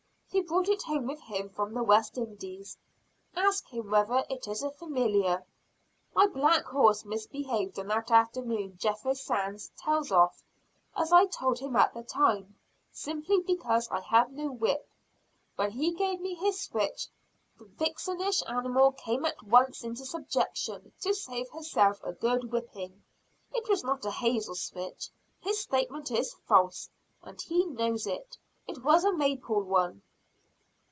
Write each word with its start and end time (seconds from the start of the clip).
He 0.33 0.39
brought 0.39 0.69
it 0.69 0.83
home 0.83 1.07
with 1.07 1.19
him 1.23 1.49
from 1.49 1.73
the 1.73 1.83
West 1.83 2.17
Indies. 2.17 2.77
Ask 3.35 3.67
him 3.67 3.91
whether 3.91 4.23
it 4.29 4.47
is 4.47 4.63
a 4.63 4.71
familiar. 4.71 5.45
My 6.15 6.25
black 6.25 6.63
horse 6.63 7.03
misbehaved 7.03 7.77
on 7.77 7.87
that 7.87 8.09
afternoon 8.09 8.77
Jethro 8.77 9.13
Sands 9.13 9.71
tells 9.75 10.09
of, 10.09 10.41
as 10.95 11.11
I 11.11 11.25
told 11.25 11.59
him 11.59 11.75
at 11.75 11.93
the 11.93 12.01
time; 12.01 12.55
simply 12.93 13.41
because 13.41 13.89
I 13.91 13.99
had 13.99 14.31
no 14.31 14.49
whip. 14.53 14.89
When 15.57 15.71
he 15.71 15.91
gave 15.93 16.21
me 16.21 16.33
his 16.35 16.61
switch, 16.63 17.07
the 17.59 17.65
vixenish 17.65 18.41
animal 18.47 18.93
came 18.93 19.25
at 19.25 19.43
once 19.43 19.83
into 19.83 20.05
subjection 20.05 20.93
to 21.01 21.13
save 21.13 21.49
herself 21.49 21.99
a 22.05 22.13
good 22.13 22.53
whipping. 22.53 23.03
It 23.53 23.67
was 23.67 23.83
not 23.83 24.05
a 24.05 24.11
hazel 24.11 24.55
switch, 24.55 25.09
his 25.41 25.59
statement 25.59 26.09
is 26.09 26.33
false, 26.47 26.89
and 27.21 27.39
he 27.41 27.65
knows 27.65 28.07
it, 28.07 28.37
it 28.65 28.81
was 28.81 29.03
a 29.03 29.11
maple 29.11 29.61
one." 29.63 30.03